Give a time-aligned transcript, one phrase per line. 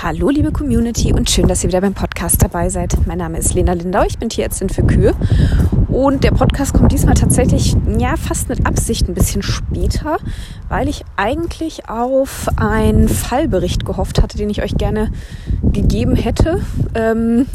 [0.00, 3.04] Hallo liebe Community und schön, dass ihr wieder beim Podcast dabei seid.
[3.08, 5.12] Mein Name ist Lena Lindau, ich bin Tierärztin für Kühe
[5.88, 10.18] und der Podcast kommt diesmal tatsächlich ja fast mit Absicht ein bisschen später,
[10.68, 15.10] weil ich eigentlich auf einen Fallbericht gehofft hatte, den ich euch gerne
[15.72, 16.60] gegeben hätte.
[16.94, 17.46] Ähm,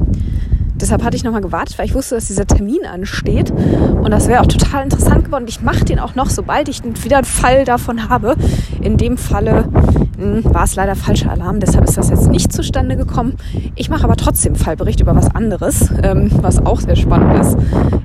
[0.84, 3.52] deshalb hatte ich nochmal gewartet, weil ich wusste, dass dieser Termin ansteht.
[3.52, 5.46] Und das wäre auch total interessant geworden.
[5.48, 8.36] Ich mache den auch noch, sobald ich wieder einen Fall davon habe.
[8.82, 9.70] In dem Falle
[10.18, 13.36] hm, war es leider falscher Alarm, deshalb ist das jetzt nicht zustande gekommen.
[13.76, 17.58] Ich mache aber trotzdem Fallbericht über was anderes, ähm, was auch sehr spannend ist.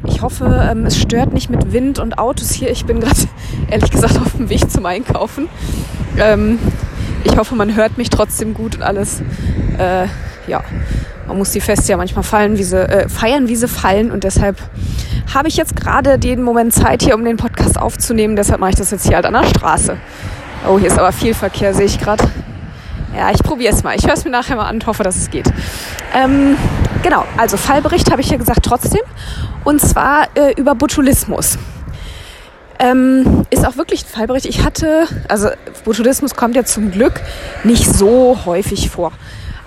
[0.05, 2.71] Ich hoffe, ähm, es stört nicht mit Wind und Autos hier.
[2.71, 3.21] Ich bin gerade
[3.71, 5.49] ehrlich gesagt auf dem Weg zum Einkaufen.
[6.16, 6.59] Ähm,
[7.24, 9.21] ich hoffe, man hört mich trotzdem gut und alles.
[9.79, 10.07] Äh,
[10.48, 10.65] ja,
[11.27, 14.11] man muss die Feste ja manchmal fallen, wie sie, äh, feiern, wie sie fallen.
[14.11, 14.57] Und deshalb
[15.33, 18.34] habe ich jetzt gerade den Moment Zeit hier, um den Podcast aufzunehmen.
[18.34, 19.97] Deshalb mache ich das jetzt hier halt an der Straße.
[20.66, 22.24] Oh, hier ist aber viel Verkehr, sehe ich gerade.
[23.16, 23.95] Ja, ich probiere es mal.
[23.97, 25.51] Ich höre es mir nachher mal an und hoffe, dass es geht.
[26.15, 26.57] Ähm,
[27.02, 29.02] genau, also Fallbericht habe ich ja gesagt trotzdem.
[29.65, 31.59] Und zwar äh, über Botulismus.
[32.79, 34.46] Ähm, ist auch wirklich ein Fallbericht.
[34.46, 35.49] Ich hatte, also
[35.85, 37.21] Botulismus kommt ja zum Glück
[37.65, 39.13] nicht so häufig vor.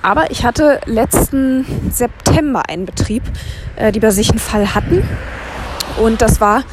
[0.01, 3.23] Aber ich hatte letzten September einen Betrieb,
[3.75, 5.07] äh, die bei sich einen Fall hatten.
[6.01, 6.63] Und das war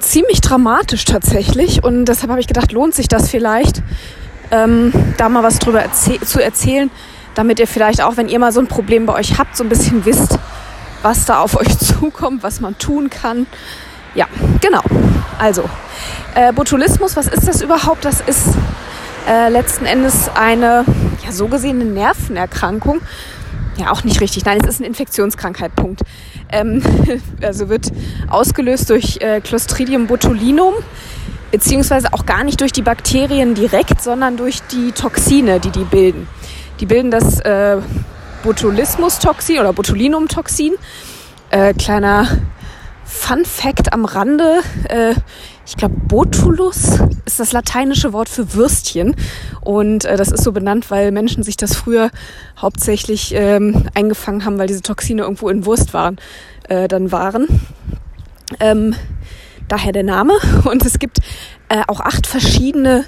[0.00, 1.82] ziemlich dramatisch tatsächlich.
[1.82, 3.82] Und deshalb habe ich gedacht, lohnt sich das vielleicht,
[4.50, 6.90] ähm, da mal was drüber erzäh zu erzählen,
[7.34, 9.70] damit ihr vielleicht auch, wenn ihr mal so ein Problem bei euch habt, so ein
[9.70, 10.38] bisschen wisst,
[11.00, 13.46] was da auf euch zukommt, was man tun kann.
[14.14, 14.26] Ja,
[14.60, 14.82] genau.
[15.38, 15.64] Also,
[16.34, 18.04] äh, Botulismus, was ist das überhaupt?
[18.04, 18.48] Das ist
[19.26, 20.84] äh, letzten Endes eine
[21.24, 23.00] ja, so gesehene Nervenerkrankung.
[23.76, 24.44] Ja, auch nicht richtig.
[24.44, 26.02] Nein, es ist eine Infektionskrankheit, Punkt.
[26.50, 26.82] Ähm,
[27.42, 27.90] also wird
[28.28, 30.74] ausgelöst durch äh, Clostridium botulinum,
[31.50, 36.28] beziehungsweise auch gar nicht durch die Bakterien direkt, sondern durch die Toxine, die die bilden.
[36.80, 37.78] Die bilden das äh,
[38.42, 40.74] Botulismus-Toxin oder Botulinum-Toxin.
[41.50, 42.26] Äh, kleiner
[43.04, 44.60] Fun Fact am Rande.
[44.88, 45.14] Äh,
[45.66, 49.14] ich glaube, Botulus ist das lateinische Wort für Würstchen.
[49.60, 52.10] Und äh, das ist so benannt, weil Menschen sich das früher
[52.58, 56.18] hauptsächlich ähm, eingefangen haben, weil diese Toxine irgendwo in Wurst waren,
[56.68, 57.46] äh, dann waren.
[58.60, 58.94] Ähm,
[59.68, 60.34] daher der Name.
[60.64, 61.18] Und es gibt
[61.68, 63.04] äh, auch acht verschiedene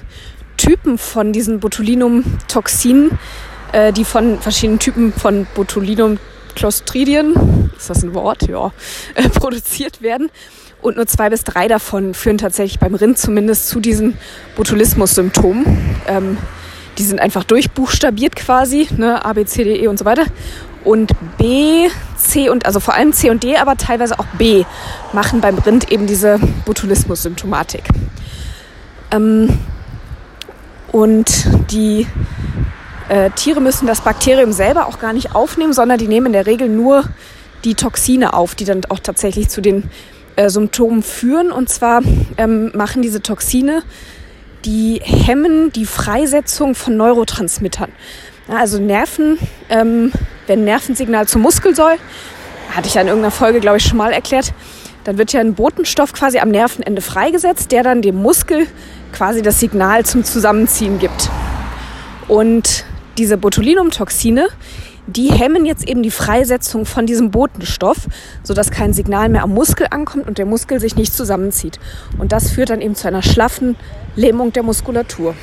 [0.57, 3.17] Typen von diesen Botulinum-Toxinen,
[3.73, 6.17] äh, die von verschiedenen Typen von Botulinum
[6.55, 8.47] Clostridien, ist das ein Wort?
[8.47, 8.71] Ja,
[9.15, 10.29] äh, produziert werden.
[10.81, 14.17] Und nur zwei bis drei davon führen tatsächlich beim Rind zumindest zu diesen
[14.55, 15.65] Botulismus-Symptomen.
[16.07, 16.37] Ähm,
[16.97, 20.25] die sind einfach durchbuchstabiert quasi, ne, A, B, C, D, E und so weiter.
[20.83, 24.63] Und B, C und, also vor allem C und D, aber teilweise auch B
[25.13, 27.83] machen beim Rind eben diese Botulismus-Symptomatik.
[29.11, 29.57] Ähm,
[30.91, 32.07] und die
[33.09, 36.45] äh, Tiere müssen das Bakterium selber auch gar nicht aufnehmen, sondern die nehmen in der
[36.45, 37.03] Regel nur
[37.65, 39.89] die Toxine auf, die dann auch tatsächlich zu den
[40.35, 41.51] äh, Symptomen führen.
[41.51, 42.01] Und zwar
[42.37, 43.83] ähm, machen diese Toxine,
[44.63, 47.91] die hemmen die Freisetzung von Neurotransmittern.
[48.47, 49.37] Ja, also Nerven,
[49.69, 50.11] ähm,
[50.47, 51.95] wenn Nervensignal zum Muskel soll,
[52.71, 54.53] hatte ich ja in irgendeiner Folge, glaube ich, schon mal erklärt,
[55.03, 58.67] dann wird ja ein Botenstoff quasi am Nervenende freigesetzt, der dann dem Muskel
[59.13, 61.29] quasi das Signal zum Zusammenziehen gibt.
[62.27, 62.85] Und
[63.17, 64.47] diese Botulinumtoxine,
[65.07, 68.07] die hemmen jetzt eben die Freisetzung von diesem Botenstoff,
[68.43, 71.79] sodass kein Signal mehr am Muskel ankommt und der Muskel sich nicht zusammenzieht.
[72.17, 73.75] Und das führt dann eben zu einer schlaffen
[74.15, 75.35] Lähmung der Muskulatur.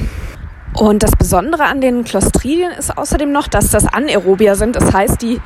[0.75, 4.75] Und das Besondere an den Clostridien ist außerdem noch, dass das Anaerobier sind.
[4.75, 5.41] Das heißt, die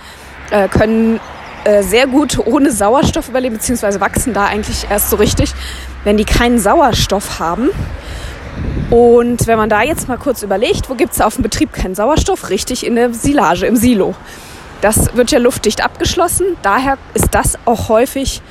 [0.51, 1.21] äh, können
[1.65, 5.53] äh, sehr gut ohne Sauerstoff überleben, beziehungsweise wachsen da eigentlich erst so richtig,
[6.05, 7.71] wenn die keinen Sauerstoff haben.
[8.91, 11.95] Und wenn man da jetzt mal kurz überlegt, wo gibt es auf dem Betrieb keinen
[11.95, 12.51] Sauerstoff?
[12.51, 14.15] Richtig in der Silage, im Silo.
[14.81, 16.47] Das wird ja luftdicht abgeschlossen.
[16.63, 18.43] Daher ist das auch häufig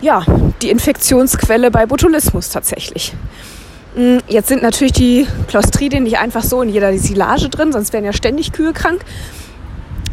[0.00, 0.24] ja,
[0.60, 3.14] die Infektionsquelle bei Botulismus tatsächlich.
[3.94, 8.04] Hm, jetzt sind natürlich die Clostridien nicht einfach so in jeder Silage drin, sonst wären
[8.04, 9.02] ja ständig Kühe krank,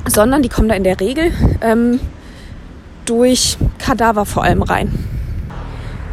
[0.07, 1.99] sondern die kommen da in der Regel ähm,
[3.05, 5.10] durch Kadaver vor allem rein.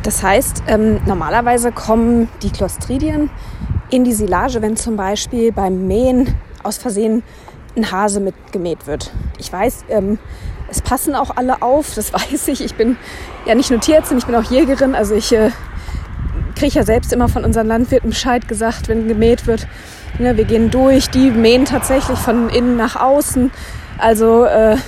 [0.09, 3.29] Das heißt, ähm, normalerweise kommen die Clostridien
[3.91, 7.23] in die Silage, wenn zum Beispiel beim Mähen aus Versehen
[7.77, 9.13] ein Hase mitgemäht wird.
[9.37, 10.19] Ich weiß, ähm,
[10.71, 12.65] es passen auch alle auf, das weiß ich.
[12.65, 12.97] Ich bin
[13.45, 14.95] ja nicht nur Tierärztin, ich bin auch Jägerin.
[14.95, 15.51] Also ich äh,
[16.57, 19.67] kriege ja selbst immer von unseren Landwirten Bescheid gesagt, wenn gemäht wird.
[20.19, 23.51] Ja, wir gehen durch, die mähen tatsächlich von innen nach außen.
[23.99, 24.79] Also äh,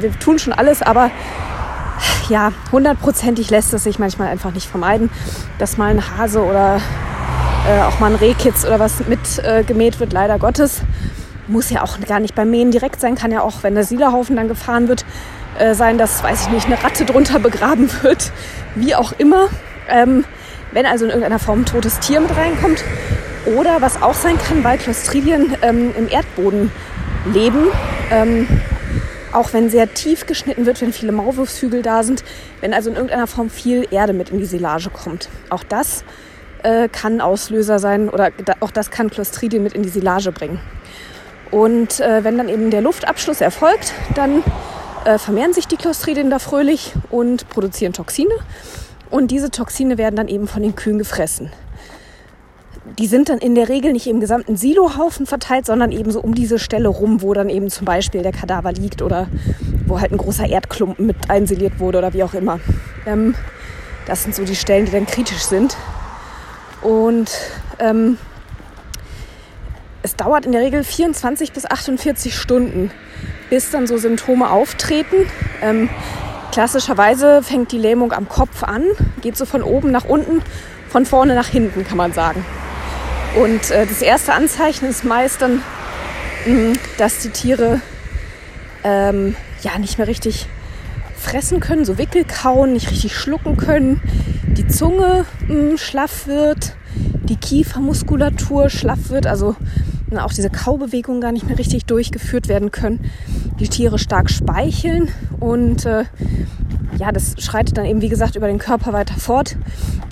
[0.00, 1.10] wir tun schon alles, aber
[2.28, 5.10] ja, hundertprozentig lässt es sich manchmal einfach nicht vermeiden,
[5.58, 6.80] dass mal ein Hase oder
[7.68, 10.82] äh, auch mal ein Rehkitz oder was mit äh, wird, leider Gottes.
[11.48, 14.36] muss ja auch gar nicht beim Mähen direkt sein, kann ja auch, wenn der Sielerhaufen
[14.36, 15.04] dann gefahren wird,
[15.58, 18.32] äh, sein, dass, weiß ich nicht, eine Ratte drunter begraben wird,
[18.74, 19.48] wie auch immer.
[19.88, 20.24] Ähm,
[20.72, 22.84] wenn also in irgendeiner Form ein totes Tier mit reinkommt.
[23.56, 26.72] Oder was auch sein kann, weil Clostridien ähm, im Erdboden
[27.32, 27.68] leben,
[28.10, 28.46] ähm,
[29.36, 32.24] auch wenn sehr tief geschnitten wird, wenn viele Maulwurfshügel da sind,
[32.60, 35.28] wenn also in irgendeiner Form viel Erde mit in die Silage kommt.
[35.50, 36.04] Auch das
[36.62, 38.30] äh, kann Auslöser sein oder
[38.60, 40.58] auch das kann Clostridien mit in die Silage bringen.
[41.50, 44.42] Und äh, wenn dann eben der Luftabschluss erfolgt, dann
[45.04, 48.34] äh, vermehren sich die Clostridien da fröhlich und produzieren Toxine.
[49.10, 51.52] Und diese Toxine werden dann eben von den Kühen gefressen.
[52.98, 56.34] Die sind dann in der Regel nicht im gesamten Silohaufen verteilt, sondern eben so um
[56.34, 59.28] diese Stelle rum, wo dann eben zum Beispiel der Kadaver liegt oder
[59.86, 62.60] wo halt ein großer Erdklumpen mit einsiliert wurde oder wie auch immer.
[63.06, 63.34] Ähm,
[64.06, 65.76] das sind so die Stellen, die dann kritisch sind.
[66.80, 67.30] Und
[67.78, 68.18] ähm,
[70.02, 72.92] es dauert in der Regel 24 bis 48 Stunden,
[73.50, 75.16] bis dann so Symptome auftreten.
[75.60, 75.88] Ähm,
[76.52, 78.84] klassischerweise fängt die Lähmung am Kopf an,
[79.20, 80.42] geht so von oben nach unten,
[80.88, 82.44] von vorne nach hinten, kann man sagen.
[83.36, 85.62] Und äh, das erste Anzeichen ist meist dann,
[86.46, 87.82] mh, mm, dass die Tiere
[88.82, 90.46] ähm, ja nicht mehr richtig
[91.16, 94.00] fressen können, so Wickel kauen, nicht richtig schlucken können,
[94.56, 99.54] die Zunge mh, mm, schlaff wird, die Kiefermuskulatur schlaff wird, also
[100.16, 103.10] auch diese Kaubewegungen gar nicht mehr richtig durchgeführt werden können.
[103.60, 105.08] Die Tiere stark speicheln
[105.40, 106.04] und äh,
[106.98, 109.56] ja, das schreitet dann eben, wie gesagt, über den Körper weiter fort.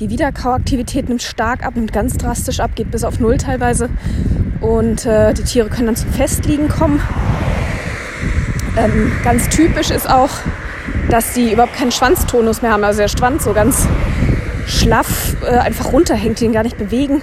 [0.01, 3.89] Die Wiederkauaktivität nimmt stark ab, nimmt ganz drastisch ab, geht bis auf Null teilweise.
[4.61, 7.01] Und äh, die Tiere können dann zum Festliegen kommen.
[8.77, 10.31] Ähm, ganz typisch ist auch,
[11.11, 12.85] dass sie überhaupt keinen Schwanztonus mehr haben.
[12.85, 13.87] Also der Schwanz so ganz
[14.67, 17.23] schlaff äh, einfach runterhängt, den gar nicht bewegen.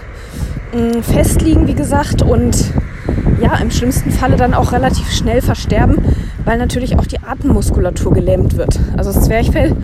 [0.73, 2.71] Mm, festliegen, wie gesagt, und
[3.41, 5.97] ja, im schlimmsten Falle dann auch relativ schnell versterben,
[6.45, 8.79] weil natürlich auch die Atemmuskulatur gelähmt wird.
[8.95, 9.75] Also das Zwerchfell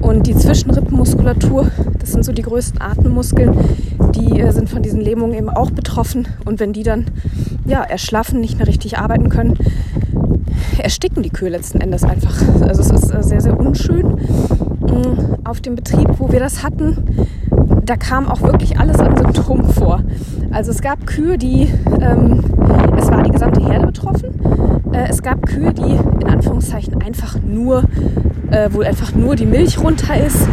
[0.00, 3.56] und die Zwischenrippenmuskulatur, das sind so die größten Atemmuskeln,
[4.14, 6.28] die äh, sind von diesen lähmungen eben auch betroffen.
[6.44, 7.06] Und wenn die dann
[7.66, 9.58] ja, erschlaffen, nicht mehr richtig arbeiten können,
[10.78, 12.40] ersticken die Kühe letzten Endes einfach.
[12.60, 14.06] Also es ist äh, sehr, sehr unschön.
[14.06, 16.96] Mm, auf dem Betrieb, wo wir das hatten,
[17.84, 20.00] da kam auch wirklich alles an Symptomen vor.
[20.52, 21.68] Also es gab Kühe, die,
[22.00, 22.44] ähm,
[22.96, 24.92] es war die gesamte Herde betroffen.
[24.92, 27.84] Äh, es gab Kühe, die in Anführungszeichen einfach nur,
[28.50, 30.46] äh, wo einfach nur die Milch runter ist,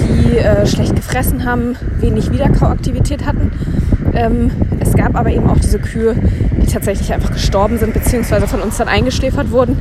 [0.00, 3.52] die äh, schlecht gefressen haben, wenig Wiederkauaktivität hatten.
[4.12, 6.14] Ähm, es gab aber eben auch diese Kühe,
[6.60, 9.78] die tatsächlich einfach gestorben sind, beziehungsweise von uns dann eingeschläfert wurden.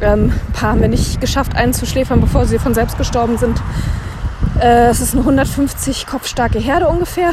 [0.00, 3.60] Ähm, ein paar haben wir nicht geschafft einzuschläfern, bevor sie von selbst gestorben sind.
[4.60, 7.32] Äh, es ist eine 150 kopfstarke Herde ungefähr.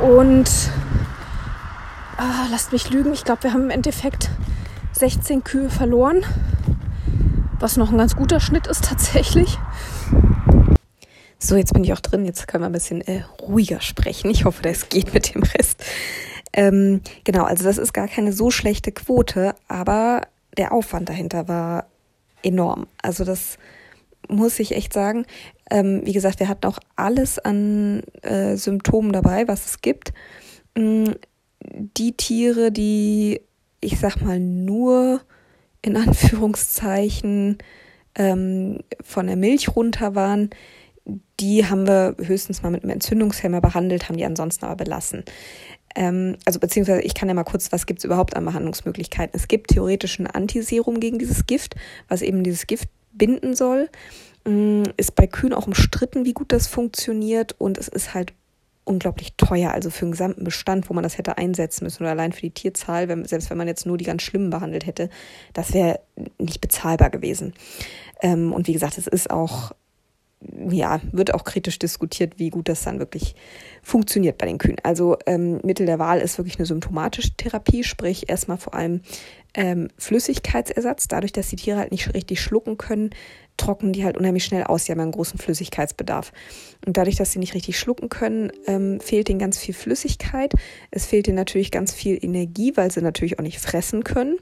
[0.00, 0.50] Und
[2.16, 4.30] ah, lasst mich lügen, ich glaube, wir haben im Endeffekt
[4.92, 6.24] 16 Kühe verloren.
[7.60, 9.58] Was noch ein ganz guter Schnitt ist tatsächlich.
[11.38, 12.24] So, jetzt bin ich auch drin.
[12.24, 14.30] Jetzt können wir ein bisschen äh, ruhiger sprechen.
[14.30, 15.84] Ich hoffe, das geht mit dem Rest.
[16.52, 20.22] Ähm, genau, also das ist gar keine so schlechte Quote, aber
[20.56, 21.86] der Aufwand dahinter war
[22.42, 22.86] enorm.
[23.00, 23.58] Also das
[24.28, 25.26] muss ich echt sagen.
[25.72, 30.12] Ähm, wie gesagt, wir hatten auch alles an äh, Symptomen dabei, was es gibt.
[30.76, 31.12] Mm,
[31.96, 33.40] die Tiere, die,
[33.80, 35.22] ich sag mal, nur
[35.80, 37.56] in Anführungszeichen
[38.16, 40.50] ähm, von der Milch runter waren,
[41.40, 45.24] die haben wir höchstens mal mit einem Entzündungshemmer behandelt, haben die ansonsten aber belassen.
[45.96, 49.34] Ähm, also beziehungsweise ich kann ja mal kurz, was gibt es überhaupt an Behandlungsmöglichkeiten?
[49.34, 51.76] Es gibt theoretisch ein Antiserum gegen dieses Gift,
[52.08, 53.88] was eben dieses Gift binden soll.
[54.44, 58.32] Mm, ist bei Kühen auch umstritten, wie gut das funktioniert und es ist halt
[58.84, 62.32] unglaublich teuer, also für den gesamten Bestand, wo man das hätte einsetzen müssen oder allein
[62.32, 65.08] für die Tierzahl, wenn, selbst wenn man jetzt nur die ganz schlimmen behandelt hätte,
[65.52, 66.00] das wäre
[66.38, 67.54] nicht bezahlbar gewesen.
[68.20, 69.70] Ähm, und wie gesagt, es ist auch,
[70.68, 73.36] ja, wird auch kritisch diskutiert, wie gut das dann wirklich
[73.82, 74.78] funktioniert bei den Kühen.
[74.82, 79.02] Also ähm, Mittel der Wahl ist wirklich eine symptomatische Therapie, sprich erstmal vor allem
[79.54, 83.10] ähm, Flüssigkeitsersatz, dadurch, dass die Tiere halt nicht richtig schlucken können,
[83.62, 84.84] trocknen die halt unheimlich schnell aus.
[84.84, 86.32] Die haben einen großen Flüssigkeitsbedarf.
[86.84, 90.52] Und dadurch, dass sie nicht richtig schlucken können, ähm, fehlt ihnen ganz viel Flüssigkeit.
[90.90, 94.36] Es fehlt ihnen natürlich ganz viel Energie, weil sie natürlich auch nicht fressen können.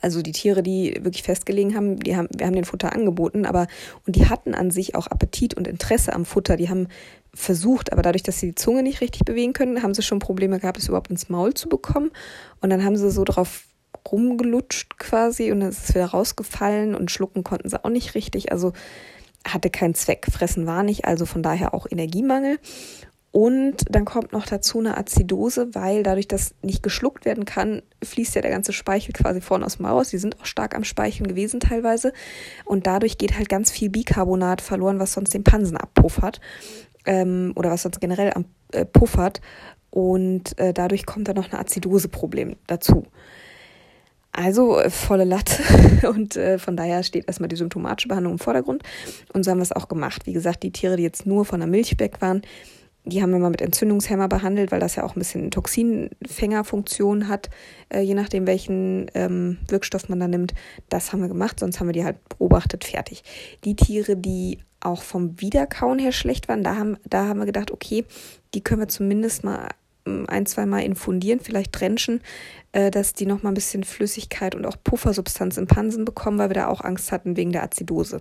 [0.00, 3.68] Also die Tiere, die wirklich festgelegen haben, die haben, wir haben den Futter angeboten, aber
[4.04, 6.56] und die hatten an sich auch Appetit und Interesse am Futter.
[6.56, 6.88] Die haben
[7.34, 10.58] versucht, aber dadurch, dass sie die Zunge nicht richtig bewegen können, haben sie schon Probleme
[10.58, 12.10] gehabt, es überhaupt ins Maul zu bekommen.
[12.60, 13.64] Und dann haben sie so darauf
[14.12, 18.52] rumgelutscht quasi und dann ist es wieder rausgefallen und schlucken konnten sie auch nicht richtig.
[18.52, 18.72] Also
[19.46, 20.26] hatte keinen Zweck.
[20.30, 22.58] Fressen war nicht, also von daher auch Energiemangel.
[23.36, 28.34] Und dann kommt noch dazu eine Azidose, weil dadurch, dass nicht geschluckt werden kann, fließt
[28.34, 30.08] ja der ganze Speichel quasi vorne aus dem Maus.
[30.08, 32.14] Die sind auch stark am Speicheln gewesen teilweise.
[32.64, 36.40] Und dadurch geht halt ganz viel Bicarbonat verloren, was sonst den Pansen abpuffert.
[37.04, 39.42] Ähm, oder was sonst generell am, äh, puffert.
[39.90, 43.04] Und äh, dadurch kommt dann noch ein Azidose-Problem dazu.
[44.36, 45.62] Also äh, volle Latte
[46.08, 48.82] und äh, von daher steht erstmal die symptomatische Behandlung im Vordergrund
[49.32, 50.26] und so haben wir es auch gemacht.
[50.26, 52.42] Wie gesagt, die Tiere, die jetzt nur von der Milch weg waren,
[53.06, 57.48] die haben wir mal mit Entzündungshemmer behandelt, weil das ja auch ein bisschen Toxinfängerfunktion hat,
[57.88, 60.54] äh, je nachdem, welchen ähm, Wirkstoff man da nimmt.
[60.90, 63.22] Das haben wir gemacht, sonst haben wir die halt beobachtet, fertig.
[63.64, 67.70] Die Tiere, die auch vom Wiederkauen her schlecht waren, da haben, da haben wir gedacht,
[67.70, 68.04] okay,
[68.52, 69.68] die können wir zumindest mal
[70.28, 72.20] ein, zwei Mal infundieren, vielleicht trenchen,
[72.76, 76.50] äh, dass die noch mal ein bisschen Flüssigkeit und auch Puffersubstanz im Pansen bekommen, weil
[76.50, 78.20] wir da auch Angst hatten wegen der Azidose.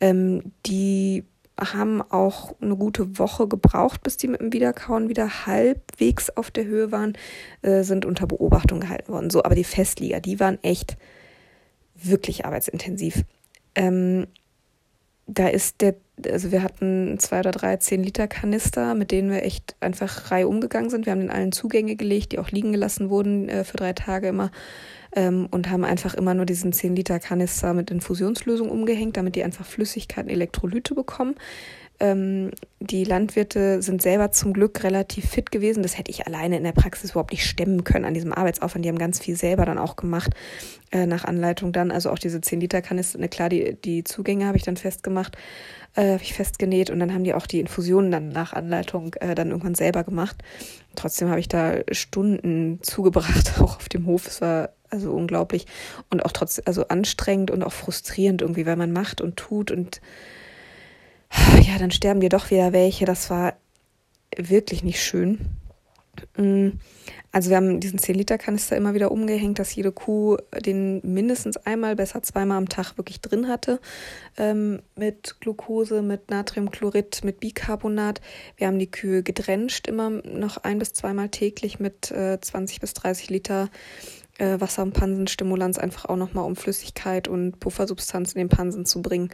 [0.00, 1.22] Ähm, die
[1.56, 6.64] haben auch eine gute Woche gebraucht, bis die mit dem Wiederkauen wieder halbwegs auf der
[6.64, 7.16] Höhe waren,
[7.62, 9.30] äh, sind unter Beobachtung gehalten worden.
[9.30, 10.96] So, aber die Festlieger, die waren echt
[11.94, 13.22] wirklich arbeitsintensiv.
[13.76, 14.26] Ähm,
[15.28, 15.94] da ist der,
[16.24, 20.46] also wir hatten zwei oder drei 10 Liter Kanister, mit denen wir echt einfach rei
[20.46, 21.06] umgegangen sind.
[21.06, 24.28] Wir haben den allen Zugänge gelegt, die auch liegen gelassen wurden äh, für drei Tage
[24.28, 24.50] immer
[25.14, 29.44] ähm, und haben einfach immer nur diesen 10 Liter Kanister mit Infusionslösung umgehängt, damit die
[29.44, 31.34] einfach Flüssigkeit und Elektrolyte bekommen.
[31.98, 32.50] Ähm,
[32.80, 35.82] die Landwirte sind selber zum Glück relativ fit gewesen.
[35.82, 38.84] Das hätte ich alleine in der Praxis überhaupt nicht stemmen können an diesem Arbeitsaufwand.
[38.84, 40.32] Die haben ganz viel selber dann auch gemacht,
[40.92, 41.90] äh, nach Anleitung dann.
[41.90, 45.36] Also auch diese 10 Liter Kanister, ne, klar, die, die Zugänge habe ich dann festgemacht,
[45.94, 49.34] äh, habe ich festgenäht und dann haben die auch die Infusionen dann nach Anleitung äh,
[49.34, 50.36] dann irgendwann selber gemacht.
[50.96, 54.26] Trotzdem habe ich da Stunden zugebracht, auch auf dem Hof.
[54.26, 55.66] Es war also unglaublich
[56.10, 60.00] und auch trotzdem, also anstrengend und auch frustrierend irgendwie, weil man macht und tut und
[61.62, 63.04] ja, dann sterben dir doch wieder welche.
[63.04, 63.54] Das war
[64.36, 65.38] wirklich nicht schön.
[66.36, 66.70] Mm,
[67.32, 72.22] also wir haben diesen 10-Liter-Kanister immer wieder umgehängt, dass jede Kuh den mindestens einmal, besser
[72.22, 73.80] zweimal am Tag wirklich drin hatte.
[74.38, 78.20] Ähm, mit Glucose, mit Natriumchlorid, mit Bicarbonat.
[78.56, 82.94] Wir haben die Kühe gedrenscht, immer noch ein bis zweimal täglich mit äh, 20 bis
[82.94, 83.68] 30 Liter
[84.38, 89.02] äh, Wasser- und Pansenstimulanz, einfach auch nochmal um Flüssigkeit und Puffersubstanz in den Pansen zu
[89.02, 89.30] bringen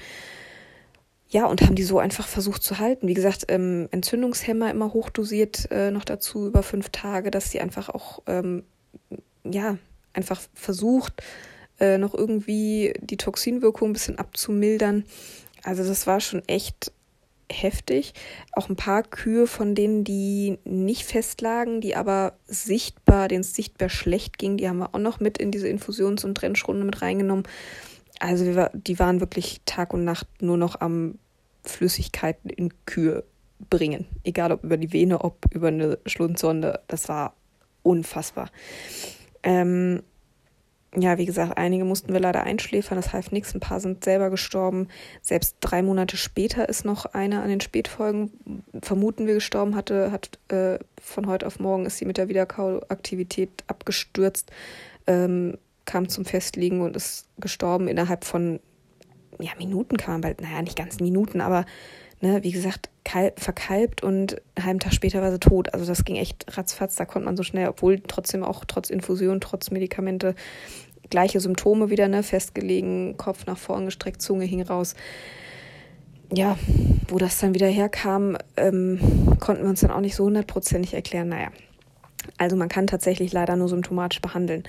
[1.32, 3.08] ja, und haben die so einfach versucht zu halten.
[3.08, 7.88] Wie gesagt, ähm, Entzündungshemmer immer hochdosiert äh, noch dazu über fünf Tage, dass sie einfach
[7.88, 8.64] auch, ähm,
[9.42, 9.78] ja,
[10.12, 11.22] einfach versucht,
[11.80, 15.04] äh, noch irgendwie die Toxinwirkung ein bisschen abzumildern.
[15.64, 16.92] Also das war schon echt
[17.50, 18.12] heftig.
[18.52, 23.88] Auch ein paar Kühe von denen, die nicht festlagen, die aber sichtbar, denen es sichtbar
[23.88, 27.44] schlecht ging, die haben wir auch noch mit in diese Infusions- und Trennschrunde mit reingenommen.
[28.20, 31.18] Also wir, die waren wirklich Tag und Nacht nur noch am
[31.64, 33.24] Flüssigkeiten in Kühe
[33.70, 34.06] bringen.
[34.24, 36.80] Egal ob über die Vene, ob über eine Schlundsonde.
[36.88, 37.34] Das war
[37.82, 38.50] unfassbar.
[39.42, 40.02] Ähm,
[40.94, 43.54] ja, wie gesagt, einige mussten wir leider einschläfern, das half nichts.
[43.54, 44.88] Ein paar sind selber gestorben.
[45.22, 50.38] Selbst drei Monate später ist noch eine an den Spätfolgen, vermuten wir, gestorben hatte, hat
[50.48, 54.50] äh, von heute auf morgen ist sie mit der Wiederkauaktivität abgestürzt.
[55.06, 58.60] Ähm, kam zum Festliegen und ist gestorben innerhalb von
[59.40, 61.64] ja, Minuten kann man bald, naja, nicht ganz Minuten, aber
[62.20, 65.72] ne, wie gesagt, kalb, verkalbt und einen halben Tag später war sie tot.
[65.74, 69.40] Also das ging echt ratzfatz, da konnte man so schnell, obwohl trotzdem auch trotz Infusion,
[69.40, 70.34] trotz Medikamente,
[71.10, 74.94] gleiche Symptome wieder, ne, festgelegen, Kopf nach vorn gestreckt, Zunge hing raus.
[76.34, 76.58] Ja,
[77.08, 78.98] wo das dann wieder herkam, ähm,
[79.38, 81.28] konnten wir uns dann auch nicht so hundertprozentig erklären.
[81.28, 81.48] Naja,
[82.38, 84.62] also man kann tatsächlich leider nur symptomatisch behandeln.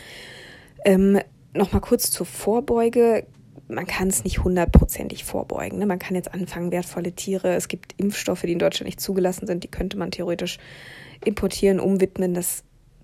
[0.84, 1.20] Ähm,
[1.56, 3.28] Nochmal kurz zur Vorbeuge.
[3.68, 5.80] Man kann es nicht hundertprozentig vorbeugen.
[5.80, 5.86] Ne?
[5.86, 9.64] Man kann jetzt anfangen, wertvolle Tiere, es gibt Impfstoffe, die in Deutschland nicht zugelassen sind,
[9.64, 10.60] die könnte man theoretisch
[11.24, 12.34] importieren, umwidmen.
[12.34, 12.64] Das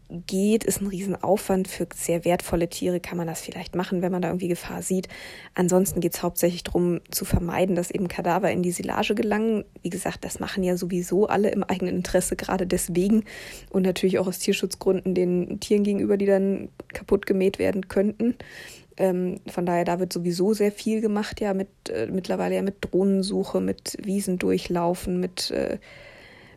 [0.09, 1.67] geht, ist ein Riesenaufwand.
[1.67, 5.07] Für sehr wertvolle Tiere kann man das vielleicht machen, wenn man da irgendwie Gefahr sieht.
[5.53, 9.65] Ansonsten geht es hauptsächlich darum, zu vermeiden, dass eben Kadaver in die Silage gelangen.
[9.83, 13.23] Wie gesagt, das machen ja sowieso alle im eigenen Interesse, gerade deswegen.
[13.69, 18.35] Und natürlich auch aus Tierschutzgründen den Tieren gegenüber, die dann kaputt gemäht werden könnten.
[18.99, 22.75] Ähm, von daher, da wird sowieso sehr viel gemacht, ja, mit äh, mittlerweile ja mit
[22.81, 25.79] Drohnensuche, mit Wiesen durchlaufen, mit äh,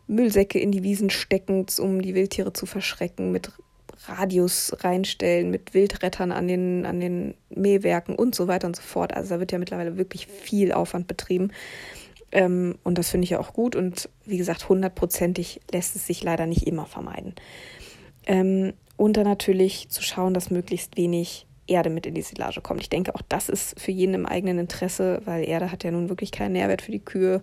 [0.07, 3.49] Müllsäcke in die Wiesen stecken, um die Wildtiere zu verschrecken, mit
[4.05, 9.13] Radius reinstellen, mit Wildrettern an den, an den Mähwerken und so weiter und so fort.
[9.15, 11.51] Also da wird ja mittlerweile wirklich viel Aufwand betrieben.
[12.33, 13.77] Ähm, und das finde ich ja auch gut.
[13.77, 17.35] Und wie gesagt, hundertprozentig lässt es sich leider nicht immer vermeiden.
[18.25, 22.81] Ähm, und dann natürlich zu schauen, dass möglichst wenig Erde mit in die Silage kommt.
[22.81, 26.09] Ich denke, auch das ist für jeden im eigenen Interesse, weil Erde hat ja nun
[26.09, 27.41] wirklich keinen Nährwert für die Kühe.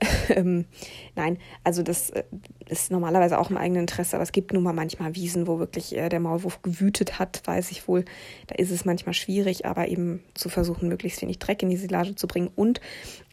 [0.28, 0.66] Ähm,
[1.14, 2.22] nein, also das äh,
[2.68, 5.96] ist normalerweise auch im eigenen Interesse, aber es gibt nun mal manchmal Wiesen, wo wirklich
[5.96, 8.04] äh, der Maulwurf gewütet hat, weiß ich wohl.
[8.46, 12.14] Da ist es manchmal schwierig, aber eben zu versuchen, möglichst wenig Dreck in die Silage
[12.14, 12.80] zu bringen und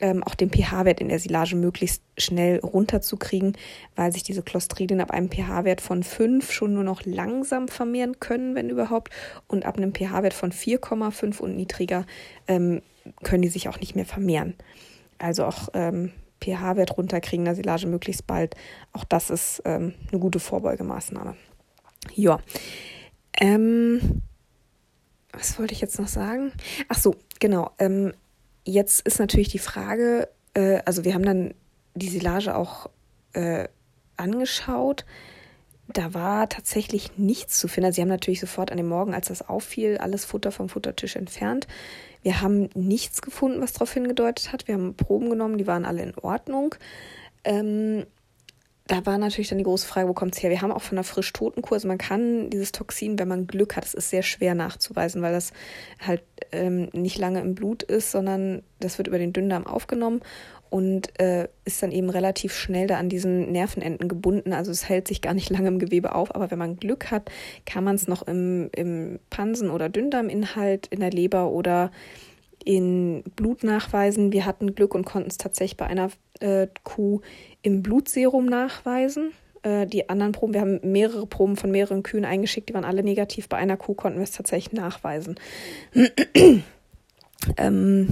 [0.02, 3.58] ähm, auch den pH-Wert in der Silage möglichst schnell runterzukriegen,
[3.96, 8.56] weil sich diese Clostridien ab einem pH-Wert von 5 schon nur noch langsam vermehren können,
[8.56, 9.12] wenn überhaupt,
[9.48, 12.06] und ab einem pH-Wert von 4,5 und niedriger
[12.48, 12.82] ähm,
[13.24, 14.56] können die sich auch nicht mehr vermehren.
[15.18, 16.12] Also auch ähm,
[16.42, 18.56] pH-Wert runterkriegen der Silage möglichst bald.
[18.94, 21.36] Auch das ist ähm, eine gute Vorbeugemaßnahme.
[22.16, 22.40] Ja.
[23.40, 24.22] Ähm,
[25.32, 26.52] was wollte ich jetzt noch sagen?
[26.88, 27.72] Ach so, genau.
[27.80, 28.14] Ähm,
[28.66, 31.54] jetzt ist natürlich die Frage, äh, also wir haben dann
[32.00, 32.90] die Silage auch
[33.34, 33.68] äh,
[34.18, 35.06] angeschaut.
[35.88, 37.92] Da war tatsächlich nichts zu finden.
[37.92, 41.68] Sie haben natürlich sofort an dem Morgen, als das auffiel, alles Futter vom Futtertisch entfernt.
[42.22, 44.68] Wir haben nichts gefunden, was darauf hingedeutet hat.
[44.68, 46.76] Wir haben Proben genommen, die waren alle in Ordnung.
[47.44, 48.06] Ähm,
[48.86, 50.50] da war natürlich dann die große Frage, wo kommt es her?
[50.50, 53.86] Wir haben auch von der Frischtotenkur, also man kann dieses Toxin, wenn man Glück hat,
[53.86, 55.54] es ist sehr schwer nachzuweisen, weil das
[56.00, 60.22] halt ähm, nicht lange im Blut ist, sondern das wird über den Dünndarm aufgenommen
[60.70, 64.54] und äh, ist dann eben relativ schnell da an diesen Nervenenden gebunden.
[64.54, 67.30] Also es hält sich gar nicht lange im Gewebe auf, aber wenn man Glück hat,
[67.66, 71.92] kann man es noch im, im Pansen- oder Dünndarminhalt, in der Leber oder
[72.64, 74.32] in Blut nachweisen.
[74.32, 76.10] Wir hatten Glück und konnten es tatsächlich bei einer
[76.40, 77.22] äh, Kuh
[77.62, 79.32] im Blutserum nachweisen.
[79.64, 83.04] Äh, die anderen Proben, wir haben mehrere Proben von mehreren Kühen eingeschickt, die waren alle
[83.04, 83.50] negativ.
[83.50, 85.40] Bei einer Kuh konnten wir es tatsächlich nachweisen.
[87.58, 88.08] ähm,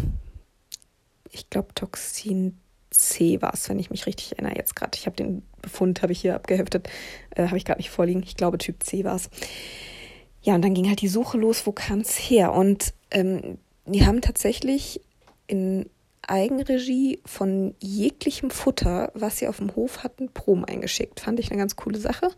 [1.38, 2.58] ich glaube, Toxin
[2.90, 4.98] C war es, wenn ich mich richtig erinnere jetzt gerade.
[4.98, 6.90] Ich habe den Befund, habe ich hier abgeheftet,
[7.36, 8.24] äh, habe ich gerade nicht vorliegen.
[8.24, 9.30] Ich glaube, Typ C war es.
[10.42, 12.54] Ja, und dann ging halt die Suche los, wo kam es her?
[12.54, 15.02] Und ähm, die haben tatsächlich
[15.48, 15.90] in
[16.28, 21.20] Eigenregie von jeglichem Futter, was sie auf dem Hof hatten, Proben eingeschickt.
[21.22, 22.30] Fand ich eine ganz coole Sache.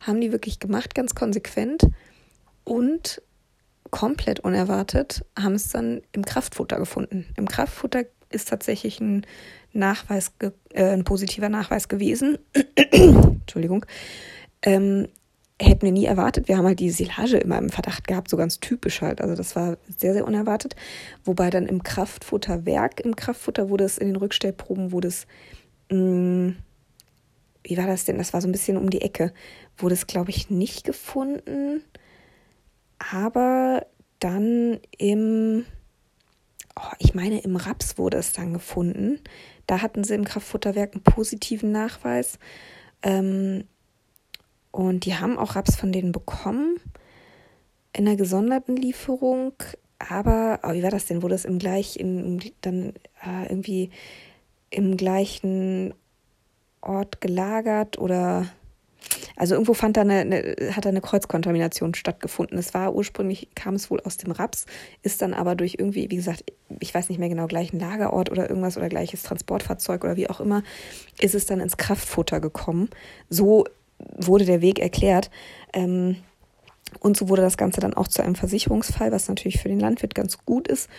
[0.00, 1.88] Haben die wirklich gemacht, ganz konsequent.
[2.64, 3.20] Und
[3.90, 7.26] komplett unerwartet haben es dann im Kraftfutter gefunden.
[7.36, 9.26] Im Kraftfutter ist tatsächlich ein
[9.72, 12.38] Nachweis, äh, ein positiver Nachweis gewesen.
[12.92, 13.86] Entschuldigung.
[14.62, 15.08] Ähm,
[15.60, 16.48] hätten wir nie erwartet.
[16.48, 19.20] Wir haben halt die Silage immer im Verdacht gehabt, so ganz typisch halt.
[19.20, 20.76] Also das war sehr, sehr unerwartet.
[21.24, 25.26] Wobei dann im Kraftfutterwerk, im Kraftfutter wurde es in den Rückstellproben, wurde es,
[25.90, 26.56] mh, mm,
[27.64, 28.18] wie war das denn?
[28.18, 29.32] Das war so ein bisschen um die Ecke.
[29.78, 31.84] Wurde es, glaube ich, nicht gefunden.
[32.98, 33.86] Aber
[34.18, 35.64] dann im
[36.76, 39.20] oh, ich meine, im Raps wurde es dann gefunden.
[39.66, 42.38] Da hatten sie im Kraftfutterwerk einen positiven Nachweis.
[43.02, 43.64] Ähm,
[44.70, 46.78] und die haben auch Raps von denen bekommen
[47.92, 49.52] in einer gesonderten Lieferung.
[49.98, 51.22] Aber, oh, wie war das denn?
[51.22, 53.90] Wurde es im gleichen, dann äh, irgendwie
[54.70, 55.94] im gleichen
[56.80, 58.46] Ort gelagert oder
[59.36, 62.58] also irgendwo fand da eine, eine, hat da eine Kreuzkontamination stattgefunden.
[62.58, 64.66] Es war ursprünglich, kam es wohl aus dem Raps,
[65.02, 66.44] ist dann aber durch irgendwie, wie gesagt,
[66.80, 70.40] ich weiß nicht mehr genau, gleichen Lagerort oder irgendwas oder gleiches Transportfahrzeug oder wie auch
[70.40, 70.62] immer,
[71.20, 72.88] ist es dann ins Kraftfutter gekommen.
[73.28, 73.64] So
[74.16, 75.30] wurde der Weg erklärt.
[75.72, 76.16] Ähm,
[77.00, 80.14] und so wurde das Ganze dann auch zu einem Versicherungsfall, was natürlich für den Landwirt
[80.14, 80.90] ganz gut ist.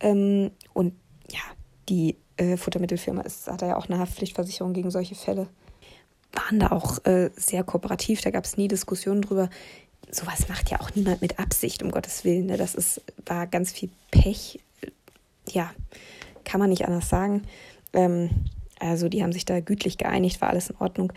[0.00, 0.94] Ähm, und
[1.30, 1.40] ja,
[1.88, 5.48] die äh, Futtermittelfirma ist, hat ja auch eine Haftpflichtversicherung gegen solche Fälle
[6.32, 8.20] waren da auch äh, sehr kooperativ.
[8.20, 9.50] Da gab es nie Diskussionen drüber.
[10.10, 12.46] Sowas macht ja auch niemand mit Absicht, um Gottes Willen.
[12.46, 12.56] Ne?
[12.56, 14.60] Das ist, war ganz viel Pech.
[15.48, 15.72] Ja,
[16.44, 17.42] kann man nicht anders sagen.
[17.92, 18.30] Ähm,
[18.78, 21.12] also die haben sich da gütlich geeinigt, war alles in Ordnung.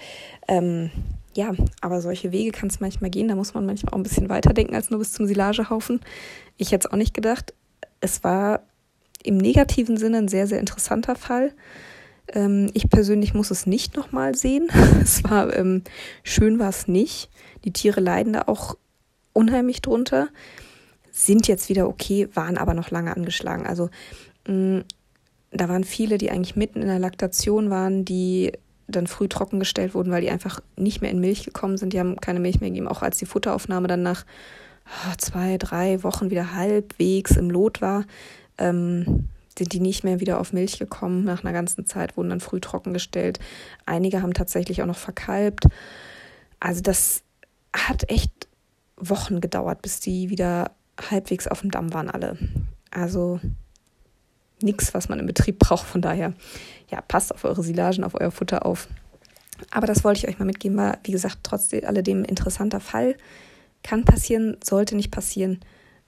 [0.47, 0.91] Ähm,
[1.33, 3.27] ja, aber solche Wege kann es manchmal gehen.
[3.27, 5.99] Da muss man manchmal auch ein bisschen weiterdenken als nur bis zum Silagehaufen.
[6.57, 7.53] Ich hätte es auch nicht gedacht.
[7.99, 8.61] Es war
[9.23, 11.51] im negativen Sinne ein sehr, sehr interessanter Fall.
[12.33, 14.69] Ähm, ich persönlich muss es nicht nochmal sehen.
[15.01, 15.83] es war ähm,
[16.23, 17.29] schön, war es nicht.
[17.63, 18.77] Die Tiere leiden da auch
[19.33, 20.29] unheimlich drunter,
[21.11, 23.65] sind jetzt wieder okay, waren aber noch lange angeschlagen.
[23.65, 23.89] Also
[24.47, 24.83] mh, mm,
[25.51, 28.51] da waren viele, die eigentlich mitten in der Laktation waren, die
[28.87, 31.93] dann früh trockengestellt wurden, weil die einfach nicht mehr in Milch gekommen sind.
[31.93, 34.25] Die haben keine Milch mehr gegeben, auch als die Futteraufnahme dann nach
[34.85, 38.05] ah, zwei, drei Wochen wieder halbwegs im Lot war.
[38.57, 39.27] Ähm,
[39.57, 41.23] sind die nicht mehr wieder auf Milch gekommen.
[41.23, 43.39] Nach einer ganzen Zeit wurden dann früh trockengestellt.
[43.85, 45.65] Einige haben tatsächlich auch noch verkalbt.
[46.59, 47.23] Also das
[47.73, 48.47] hat echt
[48.97, 50.71] Wochen gedauert, bis die wieder
[51.09, 52.37] halbwegs auf dem Damm waren alle.
[52.91, 53.39] Also
[54.61, 55.85] nichts, was man im Betrieb braucht.
[55.85, 56.33] Von daher,
[56.89, 58.87] ja, passt auf eure Silagen, auf euer Futter auf.
[59.71, 63.15] Aber das wollte ich euch mal mitgeben, war, wie gesagt, trotz alledem interessanter Fall.
[63.83, 65.59] Kann passieren, sollte nicht passieren.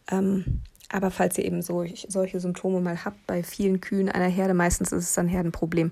[0.10, 4.54] Ähm, aber falls ihr eben so, solche Symptome mal habt bei vielen Kühen einer Herde,
[4.54, 5.92] meistens ist es ein Herdenproblem,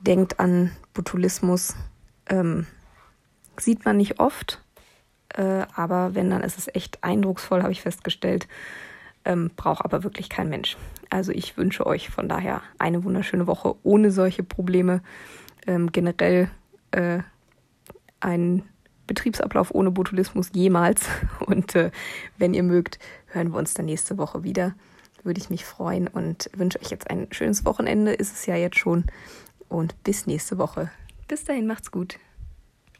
[0.00, 1.74] denkt an Botulismus.
[2.28, 2.66] Ähm,
[3.56, 4.60] sieht man nicht oft,
[5.34, 8.48] äh, aber wenn, dann ist es echt eindrucksvoll, habe ich festgestellt.
[9.24, 10.76] Ähm, braucht aber wirklich kein Mensch.
[11.10, 15.02] Also ich wünsche euch von daher eine wunderschöne Woche ohne solche Probleme.
[15.66, 16.50] Ähm, generell
[16.92, 17.18] äh,
[18.20, 18.62] einen
[19.06, 21.06] Betriebsablauf ohne Botulismus jemals.
[21.46, 21.90] Und äh,
[22.38, 22.98] wenn ihr mögt,
[23.32, 24.74] hören wir uns dann nächste Woche wieder.
[25.22, 28.12] Würde ich mich freuen und wünsche euch jetzt ein schönes Wochenende.
[28.12, 29.04] Ist es ja jetzt schon.
[29.68, 30.90] Und bis nächste Woche.
[31.28, 32.18] Bis dahin, macht's gut.